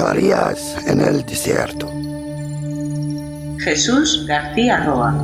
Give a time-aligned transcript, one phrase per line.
[0.00, 1.86] fechorías en el desierto.
[3.58, 5.14] Jesús García Roa.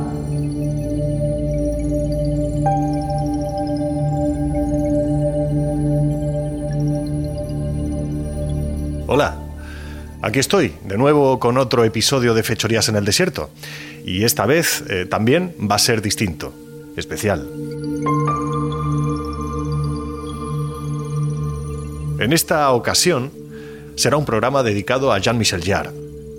[9.07, 9.35] Hola,
[10.21, 13.49] aquí estoy, de nuevo con otro episodio de Fechorías en el Desierto.
[14.05, 16.53] Y esta vez eh, también va a ser distinto,
[16.95, 17.49] especial.
[22.19, 23.36] En esta ocasión
[23.97, 25.89] será un programa dedicado a Jean-Michel Jarre,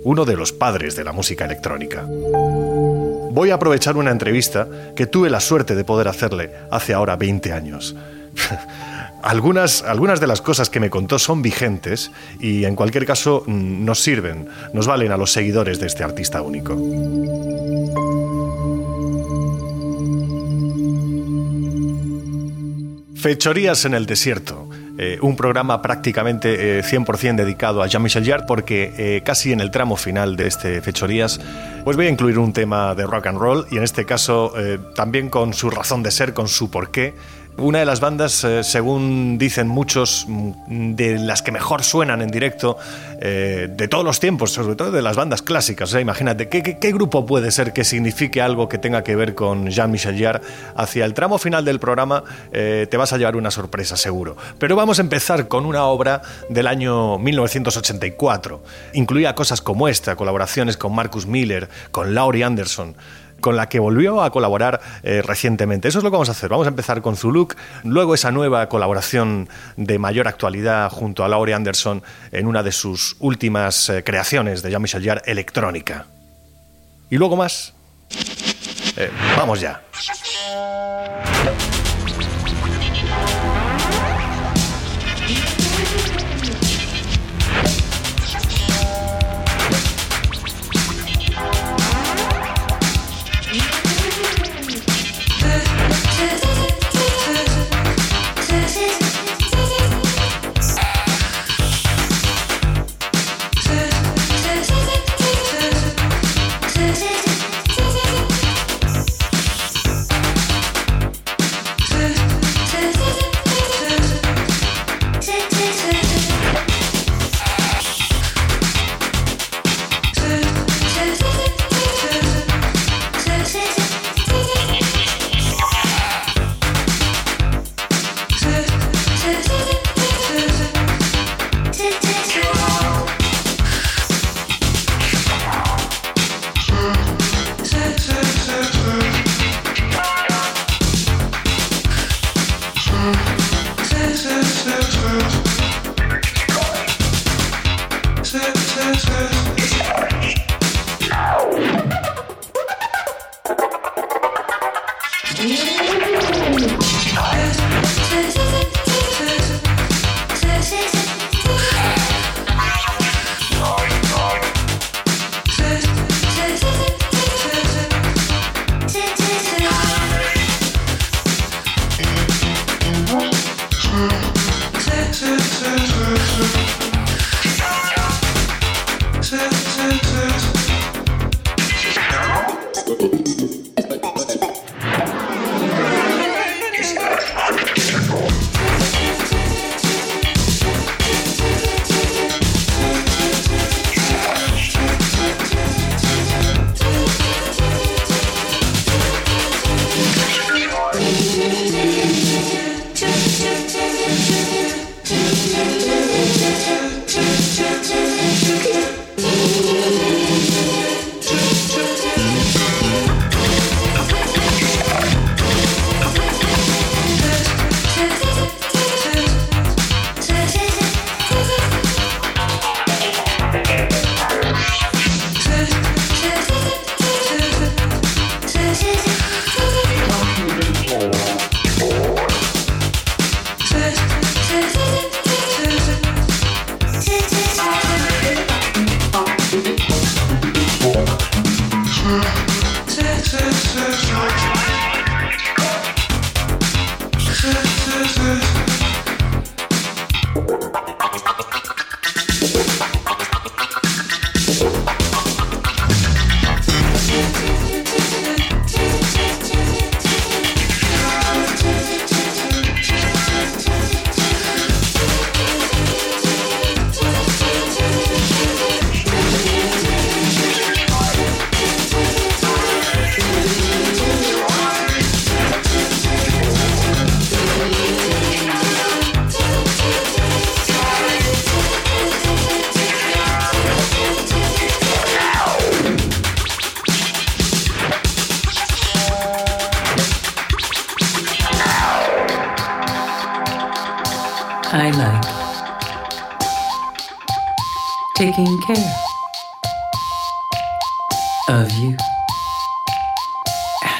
[0.03, 2.05] uno de los padres de la música electrónica.
[2.07, 7.51] Voy a aprovechar una entrevista que tuve la suerte de poder hacerle hace ahora 20
[7.51, 7.95] años.
[9.21, 12.09] Algunas, algunas de las cosas que me contó son vigentes
[12.39, 16.41] y en cualquier caso mm, nos sirven, nos valen a los seguidores de este artista
[16.41, 16.77] único.
[23.13, 24.68] Fechorías en el desierto.
[25.01, 29.71] Eh, un programa prácticamente 100% eh, dedicado a Jean-Michel Jarre porque eh, casi en el
[29.71, 31.39] tramo final de este Fechorías
[31.85, 34.51] pues voy a incluir un tema de rock and roll y en este caso
[34.95, 37.13] también con su razón de ser, con su porqué
[37.59, 42.29] una de las bandas, eh, según dicen muchos, mm, de las que mejor suenan en
[42.29, 42.77] directo
[43.21, 45.93] eh, de todos los tiempos, sobre todo de las bandas clásicas.
[45.93, 50.41] imagínate, ¿qué, grupo puede ser que signifique algo que tenga que ver con Jean-Michel Jarre?
[50.75, 54.37] Hacia el tramo final del programa eh, te vas a llevar una sorpresa, seguro.
[54.57, 58.63] Pero vamos a empezar con una obra del año 1984.
[58.93, 62.95] Incluía cosas como esta, colaboraciones con Marcus Miller, con Laurie Anderson
[63.39, 65.87] con la que volvió a colaborar eh, recientemente.
[65.87, 66.49] Eso es lo que vamos a hacer.
[66.49, 71.55] Vamos a empezar con Zuluk, luego esa nueva colaboración de mayor actualidad junto a Laurie
[71.55, 76.05] Anderson en una de sus últimas eh, creaciones de Jean-Michel Jarre, Electrónica.
[77.09, 77.73] Y luego más.
[78.97, 79.81] Eh, vamos ya.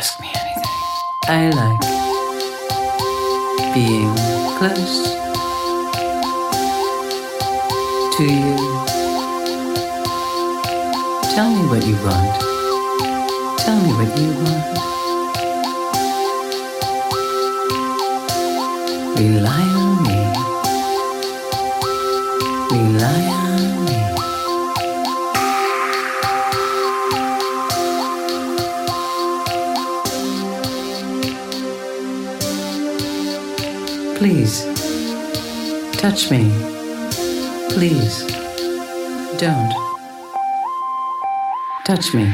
[0.09, 0.63] Ask me anything.
[1.27, 1.81] I like
[3.75, 4.09] being
[4.57, 4.97] close
[8.17, 8.55] to you.
[11.35, 12.29] Tell me what you want.
[13.59, 14.65] Tell me what you want.
[19.19, 19.98] Rely on
[35.99, 36.49] touch me.
[37.71, 38.25] Please,
[39.37, 39.73] don't
[41.85, 42.33] touch me.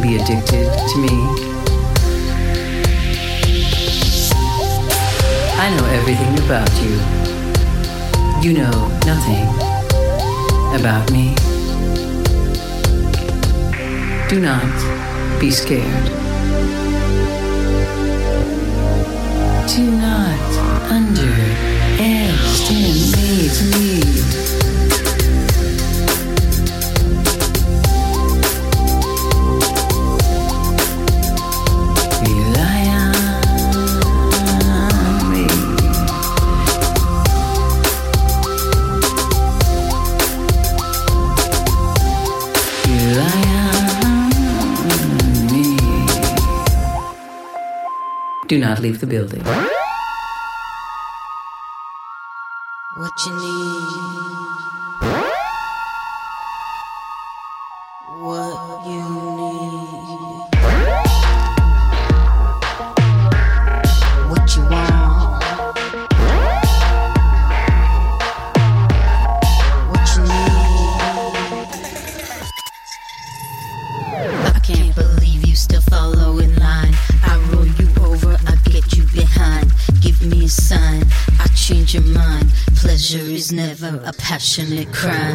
[0.00, 1.08] Be addicted to me.
[5.56, 7.00] I know everything about you.
[8.42, 9.48] You know nothing
[10.78, 11.34] about me.
[14.28, 14.72] Do not
[15.40, 16.10] be scared.
[19.68, 20.50] Do not
[20.90, 24.27] underestimate me.
[48.48, 49.44] Do not leave the building.
[52.96, 54.07] What you need.
[84.58, 85.27] Passionate crime.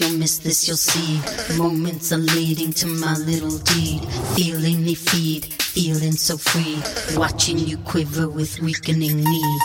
[0.00, 1.20] You'll miss this, you'll see.
[1.56, 4.00] Moments are leading to my little deed.
[4.34, 6.78] Feeling me feed, feeling so free.
[7.16, 9.60] Watching you quiver with weakening need.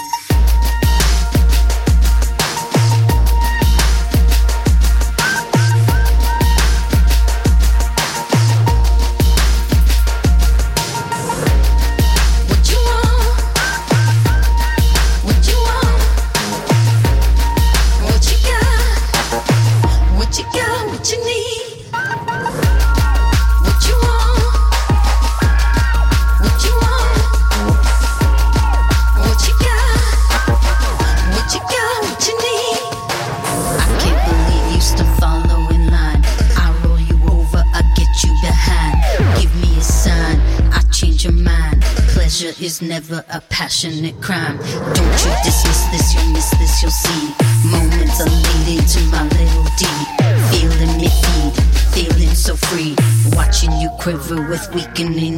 [43.10, 44.58] Never a passionate crime.
[44.58, 47.34] Don't you dismiss this, you'll miss this, you'll see.
[47.70, 50.08] Moments are leading to my little deed.
[50.52, 51.54] Feeling me feed,
[51.94, 52.96] feeling so free.
[53.36, 55.35] Watching you quiver with weakening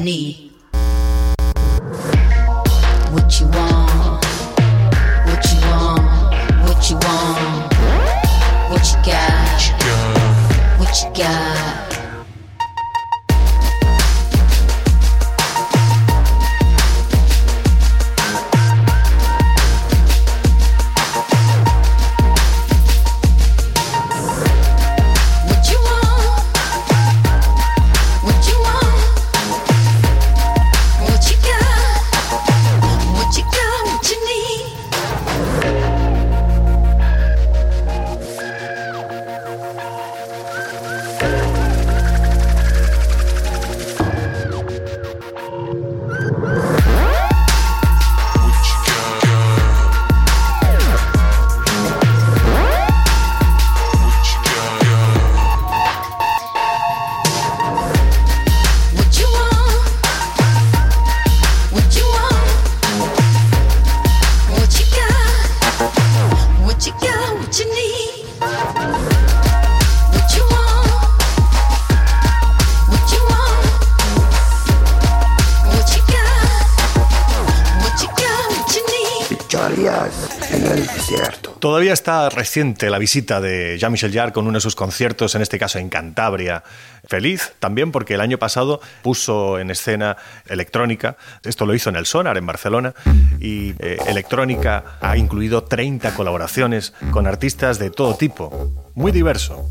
[81.94, 85.80] está reciente la visita de Jean-Michel Jarre con uno de sus conciertos, en este caso
[85.80, 86.64] en Cantabria.
[87.08, 90.18] Feliz también porque el año pasado puso en escena
[90.48, 91.18] electrónica.
[91.44, 92.94] Esto lo hizo en el Sonar, en Barcelona.
[93.40, 98.92] Y eh, electrónica ha incluido 30 colaboraciones con artistas de todo tipo.
[98.96, 99.70] Muy diverso.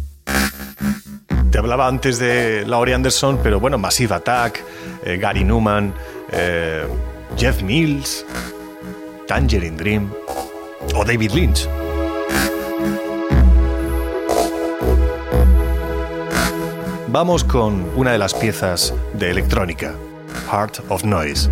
[1.50, 4.62] Te hablaba antes de Laurie Anderson, pero bueno, Massive Attack,
[5.04, 5.94] eh, Gary Newman,
[6.30, 6.86] eh,
[7.36, 8.24] Jeff Mills,
[9.26, 10.12] Tangerine Dream
[10.94, 11.68] o David Lynch.
[17.18, 19.94] Vamos con una de las piezas de electrónica,
[20.50, 21.48] Heart of Noise.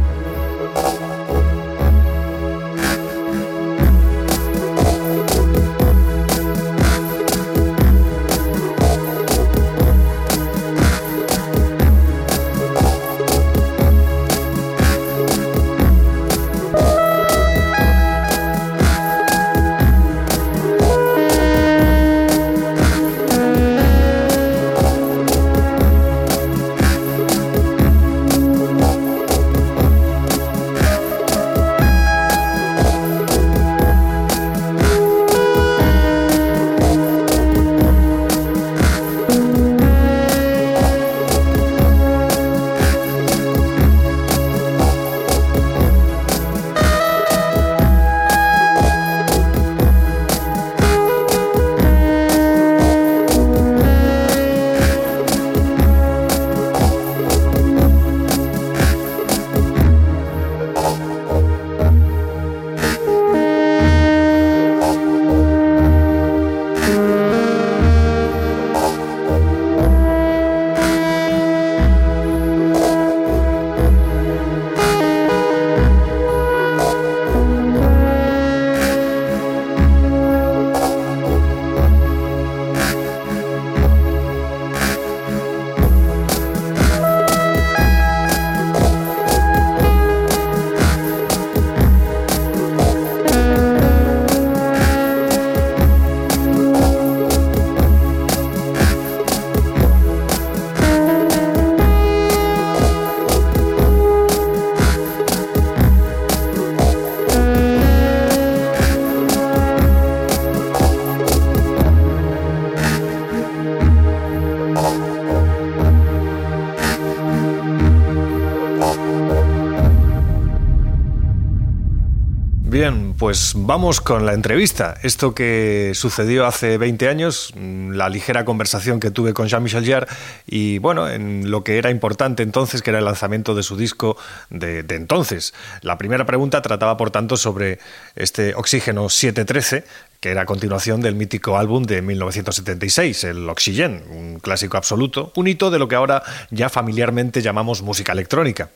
[123.25, 124.97] Pues vamos con la entrevista.
[125.03, 130.09] Esto que sucedió hace 20 años, mm, la ligera conversación que tuve con Jean-Michel Jarre
[130.47, 134.19] y bueno, en lo que era importante entonces, que era el lanzamiento de su disco
[134.51, 135.55] de, entonces.
[135.81, 137.79] La primera pregunta trataba, por tanto, sobre
[138.15, 139.85] este Oxígeno 713,
[140.21, 145.71] que era continuación del mítico álbum de 1976, el Oxygen, un clásico absoluto, un hito
[145.71, 148.69] de lo que ahora ya familiarmente llamamos música electrónica.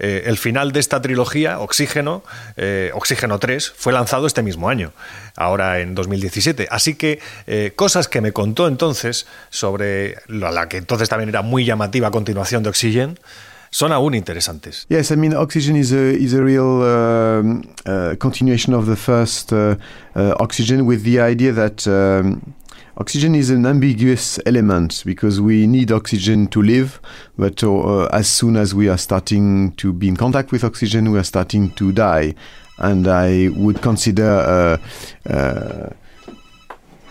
[0.00, 2.24] Eh, el final de esta trilogía, Oxígeno,
[2.56, 4.92] eh, Oxígeno 3, fue lanzado este mismo año,
[5.36, 6.68] ahora en 2017.
[6.70, 11.66] Así que eh, cosas que me contó entonces sobre la, que entonces también era muy
[11.66, 13.18] llamativa continuación de Oxygen,
[13.70, 14.86] son aún interesantes.
[14.88, 19.52] Yes, I mean, Oxygen is a, is a real um, uh, continuation of the first
[19.52, 19.76] uh,
[20.16, 22.40] uh, Oxygen with the idea that um,
[23.00, 27.00] oxygen is an ambiguous element because we need oxygen to live,
[27.38, 31.18] but uh, as soon as we are starting to be in contact with oxygen, we
[31.18, 32.34] are starting to die.
[32.76, 34.78] And I would consider
[35.26, 35.90] uh, uh,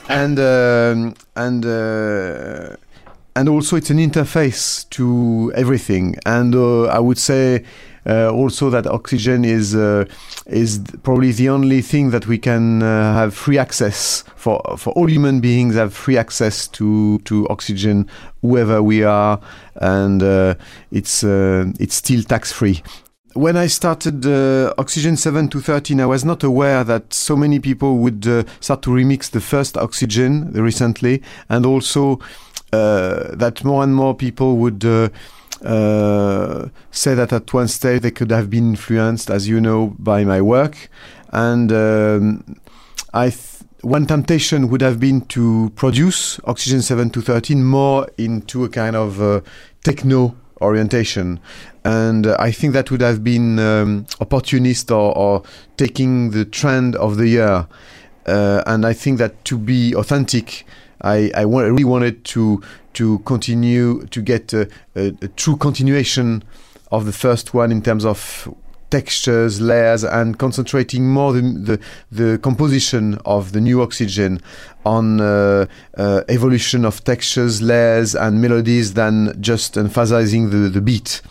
[0.08, 1.66] and um, and
[3.36, 6.18] and also it's an interface to everything.
[6.26, 7.64] And uh, I would say
[8.06, 10.06] uh, also that oxygen is uh,
[10.48, 15.08] is probably the only thing that we can uh, have free access for for all
[15.08, 18.08] human beings have free access to to oxygen
[18.42, 19.40] whoever we are,
[19.76, 20.56] and uh,
[20.92, 22.82] it's uh, it's still tax free.
[23.34, 27.60] When I started uh, Oxygen 7 to 13, I was not aware that so many
[27.60, 28.26] people would
[28.60, 32.20] start to remix the first Oxygen recently, and also
[32.72, 35.10] uh, that more and more people would uh, uh,
[35.62, 40.42] say that at one stage they could have been influenced, as you know, by my
[40.42, 40.90] work.
[41.32, 42.56] And um,
[43.14, 43.32] I
[43.82, 48.96] one temptation would have been to produce Oxygen 7 to 13 more into a kind
[48.96, 49.42] of uh,
[49.84, 51.40] techno orientation.
[51.86, 55.44] And uh, I think that would have been um, opportunist or, or,
[55.78, 57.68] taking the trend of the year.
[58.26, 60.66] Uh, and I think that to be authentic,
[61.02, 62.62] I, I really wanted to
[63.00, 66.44] to continue to get a, a, a, true continuation
[66.92, 68.54] of the first one in terms of
[68.90, 71.80] textures, layers, and concentrating more the, the,
[72.12, 74.42] the composition of the new oxygen
[74.86, 75.66] on uh,
[75.98, 81.22] uh, evolution of textures, layers, and melodies than just emphasizing the, the beat.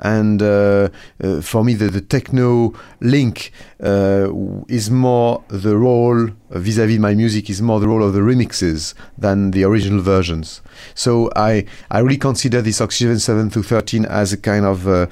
[0.00, 0.88] And uh,
[1.22, 3.52] uh, for me, the, the techno link
[3.82, 4.28] uh,
[4.68, 9.50] is more the role vis-à-vis my music is more the role of the remixes than
[9.50, 10.62] the original versions.
[10.94, 15.06] So I I really consider this Oxygen 7 to 13 as a kind of uh,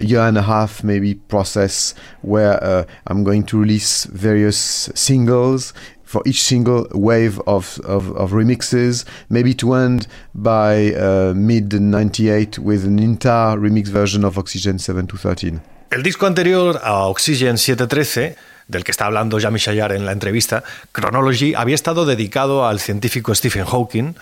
[0.00, 5.72] year and a half maybe process where uh, I'm going to release various singles
[6.06, 12.58] for each single wave of, of, of remixes, maybe to end by uh, mid 98
[12.58, 15.60] with an entire remix version of Oxygen 7 to 13.
[15.90, 18.36] El disco anterior a Oxygen 713
[18.68, 23.34] del que está hablando Jean-Michel Jarre en la entrevista, Chronology, había estado dedicado al científico
[23.34, 24.16] Stephen Hawking.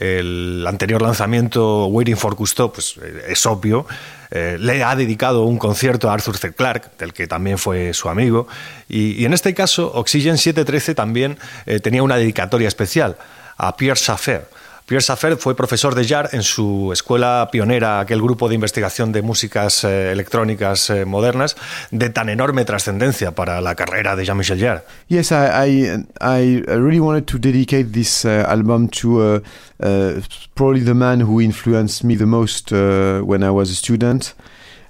[0.00, 3.86] El anterior lanzamiento, Waiting for Cousteau, pues eh, es obvio.
[4.30, 6.54] Eh, le ha dedicado un concierto a Arthur C.
[6.54, 8.48] Clarke, del que también fue su amigo.
[8.88, 11.36] Y, en este caso, Oxygen 713 también
[11.66, 13.18] eh, tenía una dedicatoria especial
[13.58, 14.48] a Pierre Schaeffer
[14.90, 19.22] Pierre Schaeffer fue profesor de Jar en su escuela pionera, aquel grupo de investigación de
[19.22, 21.54] músicas eh, electrónicas eh, modernas,
[21.92, 24.82] de tan enorme trascendencia para la carrera de Jean-Michel Jarre.
[25.06, 29.40] Yes, I, I, really wanted to dedicate this uh, album to uh,
[29.78, 30.20] uh,
[30.54, 34.34] probably the man who influenced me the most when I was a student.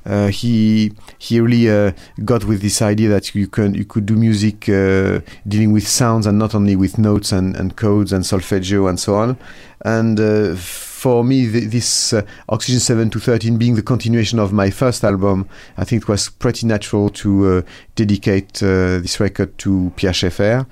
[0.04, 1.92] Uh, he he really uh,
[2.24, 6.26] got with this idea that you can you could do music uh, dealing with sounds
[6.26, 9.36] and not only with notes and, and codes and solfeggio and so on.
[9.84, 14.52] And uh, for me, th this uh, Oxygen 7 to 13 being the continuation of
[14.52, 17.62] my first album, I think it was pretty natural to uh,
[17.94, 20.66] dedicate this record to Pierre Schaeffer,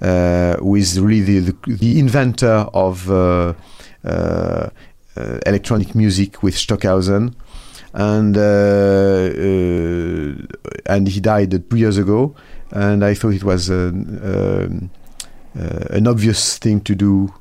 [0.00, 3.08] who is really the, the, the inventor of
[5.46, 7.34] electronic music with Stockhausen
[7.92, 10.34] and uh, uh,
[10.86, 12.34] and he died two years ago.
[12.70, 14.90] And I thought it was an, um,
[15.58, 17.32] uh, an obvious thing to do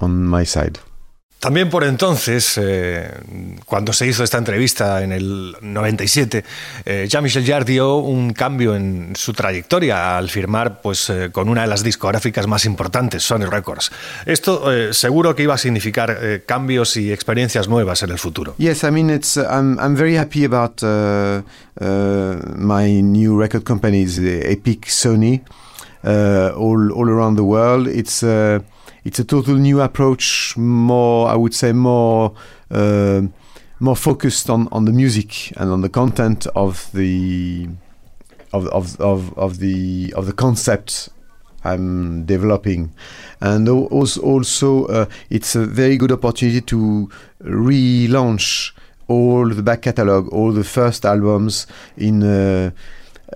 [0.00, 0.78] on my side.
[1.42, 3.10] También por entonces, eh,
[3.66, 6.44] cuando se hizo esta entrevista en el 97,
[6.84, 11.62] eh, Jean-Michel Jarre dio un cambio en su trayectoria al firmar pues, eh, con una
[11.62, 13.90] de las discográficas más importantes, Sony Records.
[14.24, 18.54] Esto eh, seguro que iba a significar cambios y experiencias nuevas en el futuro.
[18.58, 21.42] Yes, I mean, it's, I'm, I'm very happy about uh,
[21.80, 25.42] uh, my new record companies, Epic, Sony,
[26.04, 27.88] uh, all, all around the world.
[27.88, 28.22] It's
[29.04, 32.34] it's a total new approach, more I would say more
[32.70, 33.22] uh,
[33.80, 37.68] more focused on, on the music and on the content of the
[38.52, 41.08] of of of, of the of the concept
[41.64, 42.92] I'm developing,
[43.40, 47.10] and also also uh, it's a very good opportunity to
[47.42, 48.72] relaunch
[49.08, 52.70] all the back catalog, all the first albums in uh,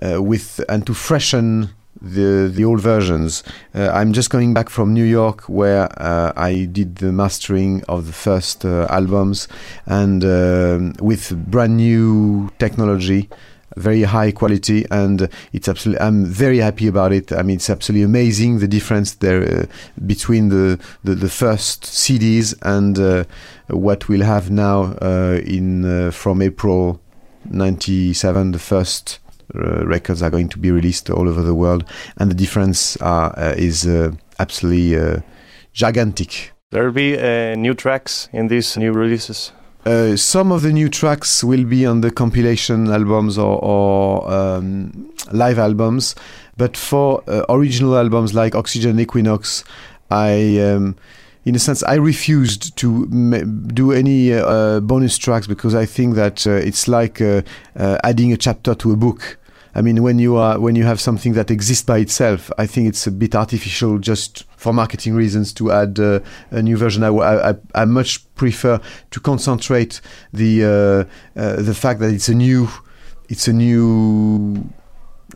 [0.01, 1.69] uh, with and to freshen
[2.01, 3.43] the the old versions.
[3.73, 8.07] Uh, I'm just coming back from New York where uh, I did the mastering of
[8.07, 9.47] the first uh, albums
[9.85, 13.29] and um, with brand new technology
[13.75, 18.03] very high quality and it's absolutely I'm very happy about it I mean it's absolutely
[18.03, 19.65] amazing the difference there uh,
[20.05, 23.23] between the, the, the first CDs and uh,
[23.67, 26.99] what we'll have now uh, in from April
[27.45, 29.19] 97 the first
[29.53, 31.83] records are going to be released all over the world,
[32.17, 35.21] and the difference are, uh, is uh, absolutely
[35.73, 36.53] gigantic.
[36.71, 37.15] There will be
[37.55, 39.51] new tracks in these new releases.
[39.87, 45.09] Uh, some of the new tracks will be on the compilation albums or, or um,
[45.31, 46.13] live albums,
[46.57, 49.63] but for uh, original albums like Oxygen Equinox,
[50.11, 50.97] I um,
[51.47, 53.05] in a sense, I refused to
[53.67, 57.41] do any uh, bonus tracks because I think that uh, it's like uh,
[57.77, 59.37] uh, adding a chapter to a book.
[59.73, 62.89] I mean, when you are when you have something that exists by itself, I think
[62.89, 66.19] it's a bit artificial just for marketing reasons to add uh,
[66.51, 67.01] a new version.
[67.03, 68.81] I, I, I, much prefer
[69.11, 70.01] to concentrate
[70.33, 72.67] the uh, the fact that it's a new
[73.29, 74.67] it's a new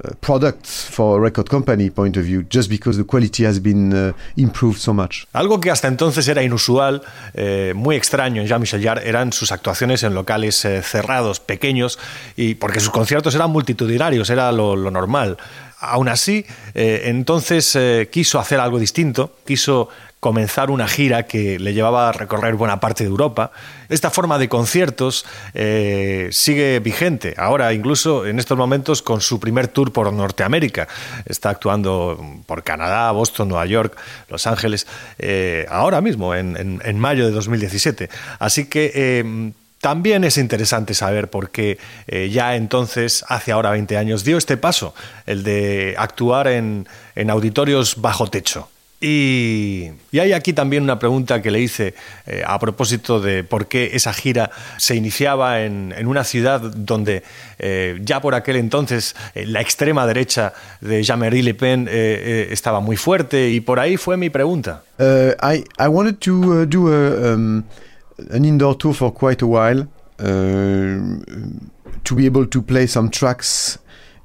[0.04, 4.80] Uh, for record company point of view, just because the quality has been uh, improved
[4.80, 5.28] so much.
[5.34, 7.04] Algo que hasta entonces era inusual,
[7.36, 12.00] eh, muy extraño en Jean-Michel Jarre, eran sus actuaciones en locales eh, cerrados, pequeños,
[12.36, 15.38] y porque sus conciertos eran multitudinarios, era lo, normal.
[15.80, 17.78] Aún así, eh, entonces
[18.12, 19.90] quiso hacer algo distinto, quiso
[20.22, 23.52] comenzar una gira que le llevaba a recorrer buena parte de Europa.
[23.90, 29.68] Esta forma de conciertos eh, sigue vigente, ahora incluso en estos momentos con su primer
[29.68, 30.88] tour por Norteamérica.
[31.26, 33.98] Está actuando por Canadá, Boston, Nueva York,
[34.30, 34.86] Los Ángeles,
[35.18, 38.10] eh, ahora mismo, en, mayo de 2017.
[38.40, 38.92] Así que...
[38.94, 41.80] Eh, también es interesante saber por qué
[42.30, 44.94] ya entonces, hace ahora 20 años, dio este paso,
[45.26, 46.86] el de actuar en
[47.32, 48.70] auditorios bajo techo.
[49.04, 51.96] Y, hay aquí también una pregunta que le hice
[52.28, 57.24] eh, a propósito de por qué esa gira se iniciaba en, una ciudad donde
[57.58, 62.96] eh, ya por aquel entonces eh, la extrema derecha de Jean-Marie Le Pen estaba muy
[62.96, 64.84] fuerte y por ahí fue mi pregunta.
[65.00, 67.64] Uh, I, I wanted to uh, do um,
[68.30, 69.88] an indoor tour for quite a while
[70.20, 71.24] uh,
[72.04, 73.80] to be able to play some tracks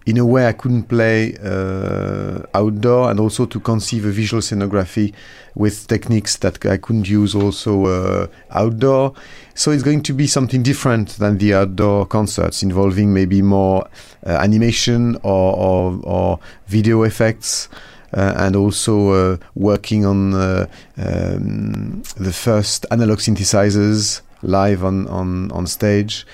[0.07, 5.12] in a way I couldn't play uh, outdoor, and also to conceive a visual scenography
[5.57, 9.14] with techniques that I couldn't use also uh, outdoor.
[9.55, 13.88] So it's going to be something different than the outdoor concerts, involving maybe more
[14.25, 16.38] uh, animation or, or, or,
[16.69, 17.69] video effects.
[18.14, 20.66] Uh, and also uh, working on uh,
[20.97, 26.25] um, the first analog synthesizers live on, on, on stage.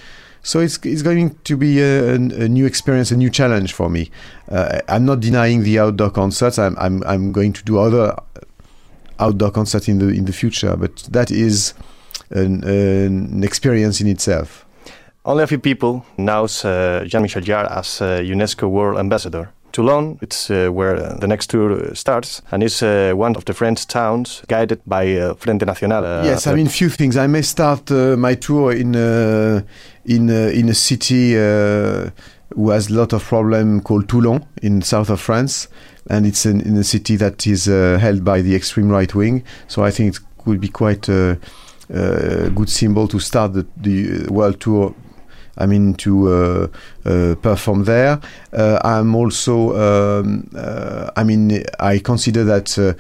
[0.43, 4.11] So it's, it's going to be a, a, new experience, a new challenge for me.
[4.51, 6.59] Uh, I'm not denying the outdoor concerts.
[6.59, 8.17] I'm, I'm, I'm going to do other
[9.21, 11.75] outdoor concerts in the in the future, but that is
[12.31, 14.67] an, an experience in itself.
[15.25, 19.51] Only a few people knows uh, Jean-Michel Jarre as uh, UNESCO World Ambassador.
[19.73, 23.87] Toulon, it's uh, where the next tour starts, and it's uh, one of the French
[23.87, 26.05] towns guided by uh, Frente Nacional.
[26.05, 27.17] Uh, yes, I mean, few things.
[27.17, 29.63] I may start uh, my tour in uh,
[30.05, 31.33] in in a city
[32.55, 35.69] who has a lot of problem called Toulon in south of France,
[36.11, 39.43] and it's in, in a city that is held by the extreme right wing.
[39.69, 41.39] So I think it could be quite a,
[41.89, 44.95] a good symbol to start the, the world tour
[45.57, 46.69] I mean, to uh,
[47.05, 48.21] uh, perform there.
[48.53, 50.49] Uh, I'm also, um,
[51.17, 52.97] I mean, I consider that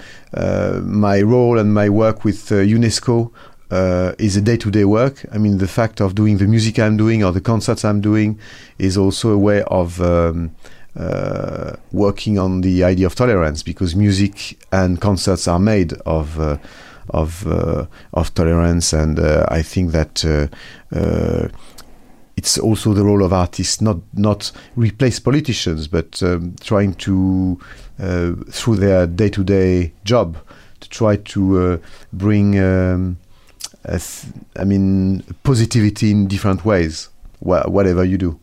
[0.85, 3.31] my role and my work with UNESCO
[3.73, 5.25] uh, is a day-to-day work.
[5.33, 8.39] I mean, the fact of doing the music I'm doing or the concerts I'm doing
[8.79, 10.55] is also a way of um,
[10.95, 16.59] uh, working on the idea of tolerance because music and concerts are made of uh,
[17.09, 17.47] of
[18.13, 20.23] of tolerance, and I think that
[22.43, 27.57] it's also the role of artists not not replace politicians, but um, trying to
[28.01, 30.37] uh, through their day to day job
[30.81, 31.77] to try to uh,
[32.13, 33.17] bring um,
[34.59, 38.41] I mean positivity in different ways, wh whatever you do.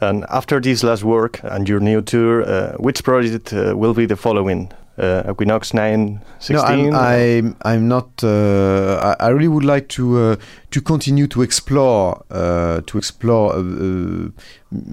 [0.00, 4.06] And after this last work and your new tour, uh, which project uh, will be
[4.06, 4.72] the following?
[4.98, 6.56] Uh, Equinox 916?
[6.56, 8.22] No, I'm, I'm, I'm not.
[8.22, 10.36] Uh, I, I, really would like to uh,
[10.70, 13.54] to continue to explore uh, to explore.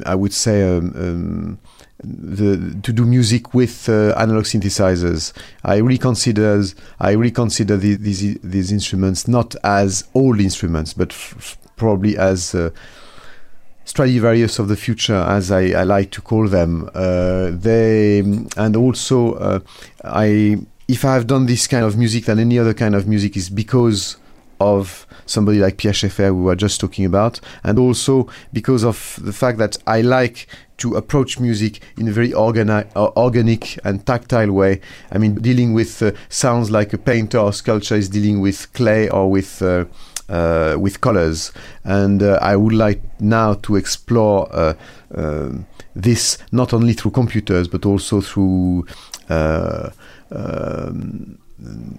[0.05, 0.77] I would say.
[0.77, 1.59] Um, um,
[2.01, 5.33] the, to do music with analog synthesizers,
[5.65, 6.63] I really consider
[6.97, 11.09] I really consider the, these these instruments not as old instruments, but
[11.75, 12.55] probably as
[13.89, 16.87] Stradivarius of the future, as I, I like to call them.
[16.93, 18.19] Uh, they
[18.55, 19.59] and also uh,
[20.03, 23.35] I, if I have done this kind of music than any other kind of music,
[23.35, 24.17] is because
[24.59, 29.33] of somebody like Pierre Schaeffer, we were just talking about, and also because of the
[29.33, 30.45] fact that I like
[30.77, 34.81] to approach music in a very organi- uh, organic and tactile way.
[35.11, 39.09] I mean, dealing with uh, sounds like a painter or sculpture is dealing with clay
[39.09, 39.85] or with uh,
[40.29, 41.51] uh, with colors.
[41.83, 44.73] And uh, I would like now to explore uh,
[45.15, 45.65] um,
[45.95, 48.85] this not only through computers but also through
[49.29, 51.37] um,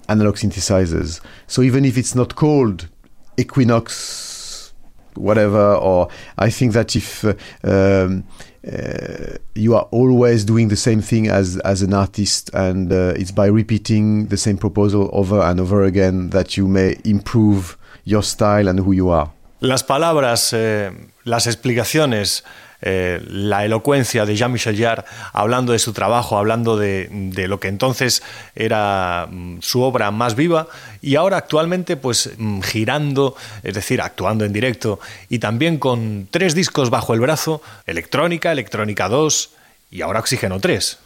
[0.08, 1.20] analog synthesizers.
[1.46, 2.88] So even if it's not called
[3.36, 4.72] Equinox,
[5.14, 8.24] whatever, or I think that if uh, um,
[8.66, 13.32] uh, you are always doing the same thing as as an artist, and uh, it's
[13.32, 18.68] by repeating the same proposal over and over again that you may improve your style
[18.68, 19.30] and who you are.
[19.60, 20.90] Las palabras, eh,
[21.24, 22.44] las explicaciones,
[22.82, 27.68] eh, la elocuencia de Jean-Michel Jarre, hablando de su trabajo, hablando de, de, lo que
[27.68, 28.22] entonces
[28.54, 30.66] era mm, su obra más viva
[31.02, 36.54] y ahora actualmente pues mm, girando, es decir, actuando en directo y también con tres
[36.54, 39.50] discos bajo el brazo, Electrónica, Electrónica 2
[39.90, 40.98] y ahora Oxígeno 3.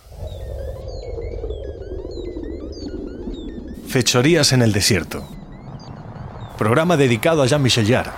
[3.88, 5.33] Fechorías en el desierto
[6.56, 8.12] programa dedicado a Jean-Michel Jarre.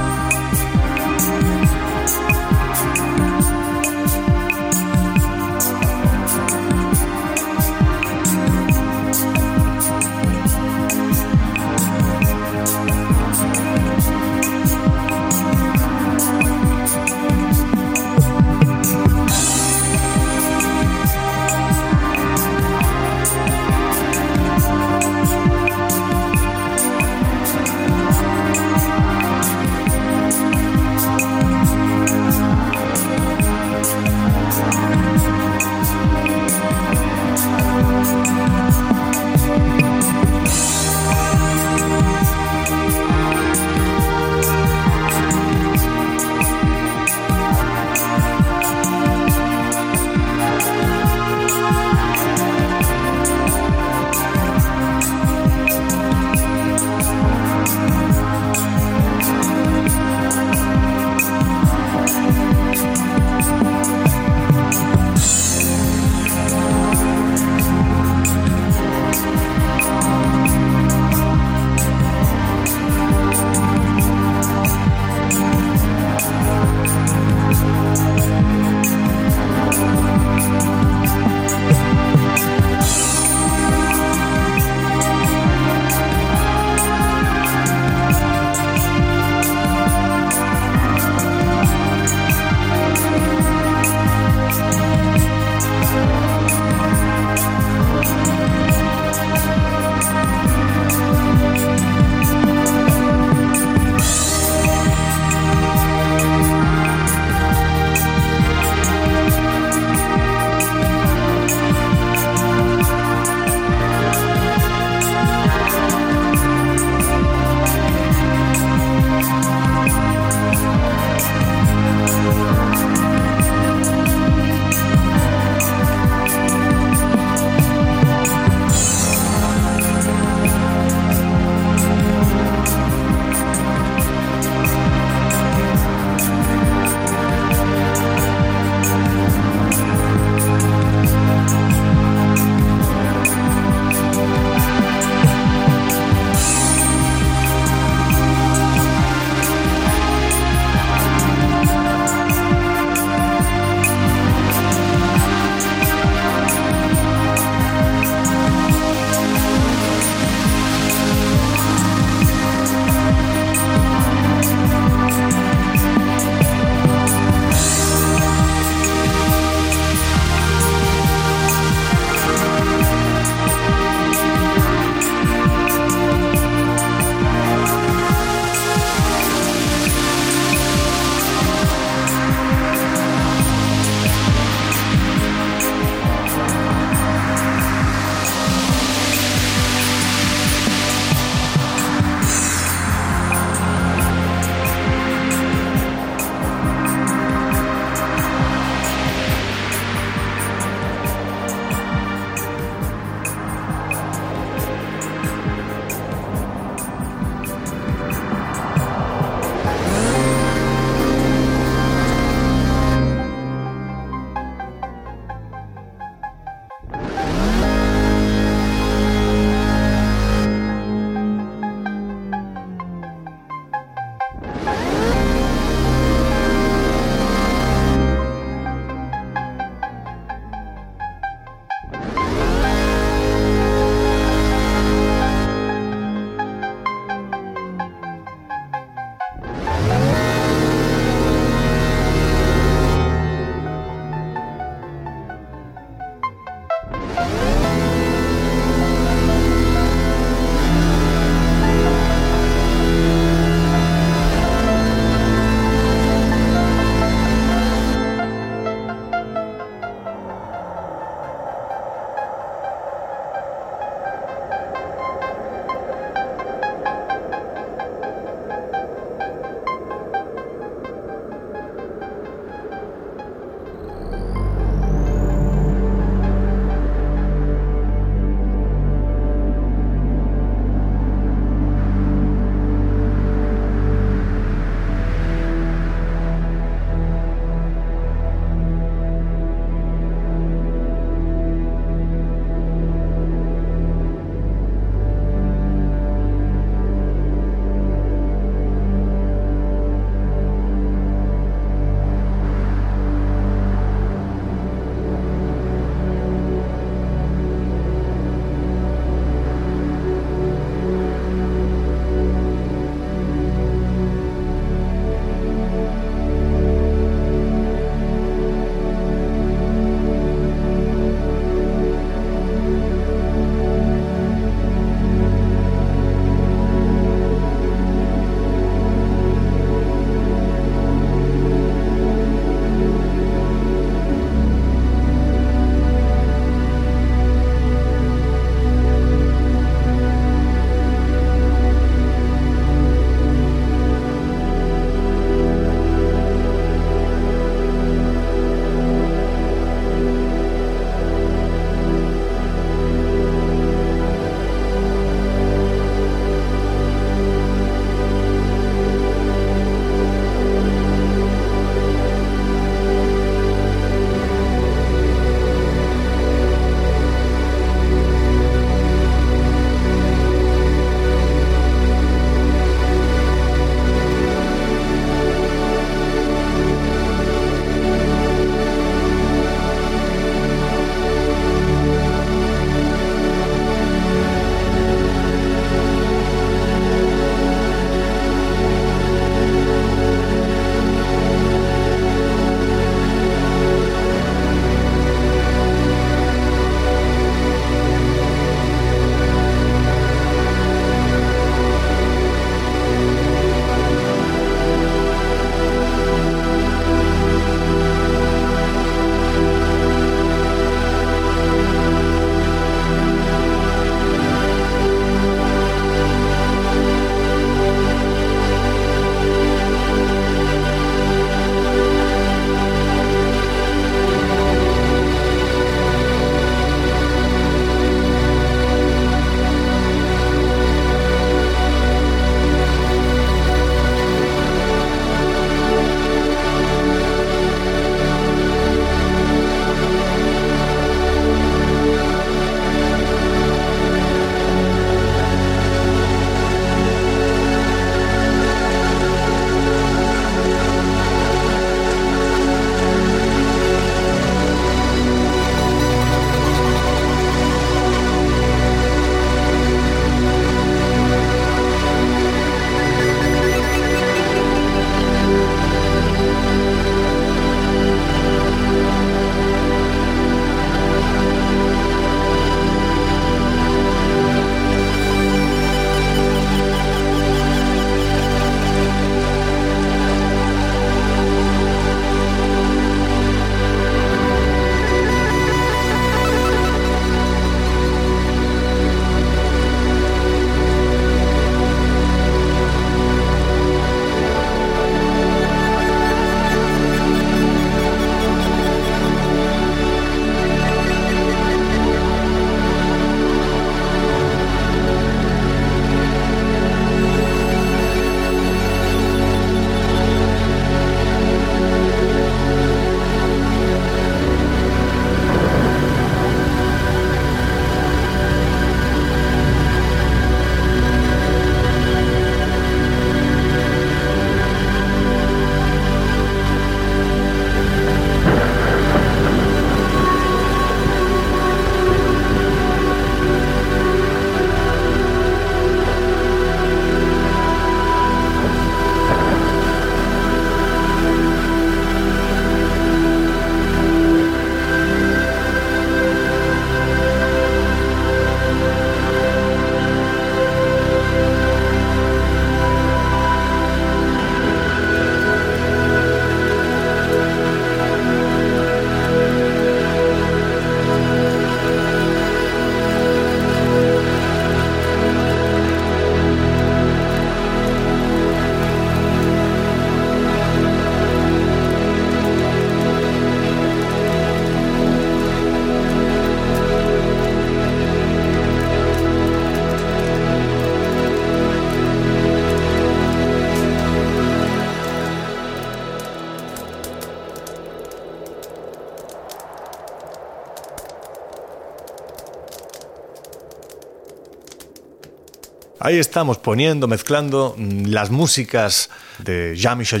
[595.90, 600.00] Ahí estamos poniendo, mezclando mm, las músicas de Jean-Michel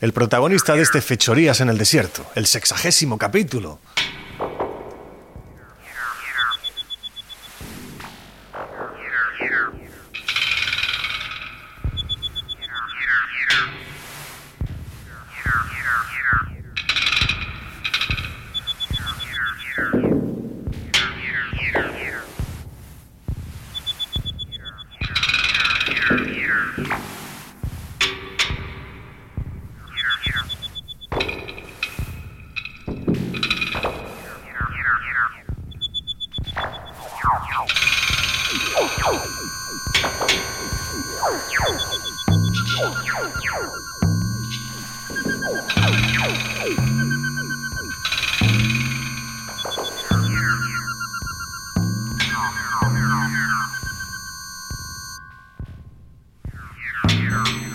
[0.00, 3.80] el protagonista de este Fechorías en el Desierto, el sexagésimo capítulo.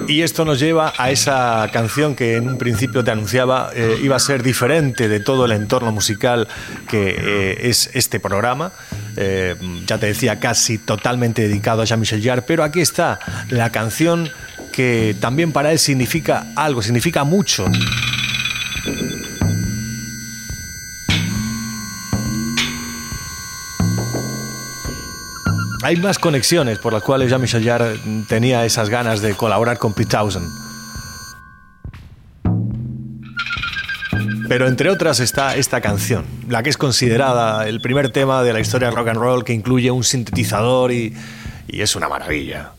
[0.08, 4.16] Y esto nos lleva a esa canción que en un principio te anunciaba eh, iba
[4.16, 6.48] a ser diferente de todo el entorno musical
[6.88, 8.72] que eh, es este programa.
[9.18, 14.30] Eh, ya te decía, casi totalmente dedicado a Jean-Michel Jarre, pero aquí está la canción
[14.72, 17.66] que también para él significa algo, significa mucho.
[25.86, 30.10] Hay más conexiones por las cuales Jean-Michel Jarre tenía esas ganas de colaborar con Pete
[30.10, 30.48] Townsend.
[34.50, 38.62] Pero entre otras está esta canción, la que es considerada el primer tema de la
[38.62, 41.16] historia rock and roll que incluye un sintetizador y,
[41.68, 42.72] y es una maravilla.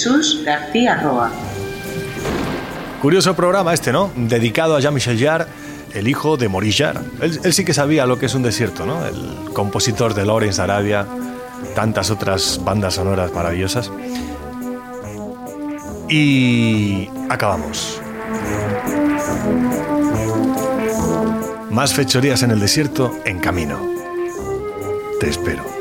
[0.00, 1.30] Jesús García Roa.
[3.02, 4.10] Curioso programa este, ¿no?
[4.16, 5.44] Dedicado a Jean-Michel Jarre,
[5.92, 7.00] el hijo de Maurice Jarre.
[7.20, 9.04] Él, sí que sabía lo que es un desierto, ¿no?
[9.04, 11.06] El compositor de Lawrence Arabia,
[11.74, 13.92] tantas otras bandas sonoras maravillosas.
[16.08, 18.00] Y acabamos.
[21.70, 23.78] Más fechorías en el desierto en camino.
[25.20, 25.79] Te espero.